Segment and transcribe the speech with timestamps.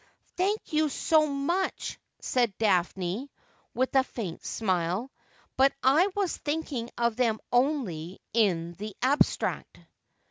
[0.35, 3.29] 'Thank you so much,' said Daphne,
[3.75, 5.11] with a faint smile,'
[5.57, 9.77] but I was thinking of them only in the abstract.'